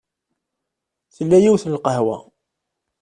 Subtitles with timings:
[1.15, 2.17] Tella yiwet n lqahwa.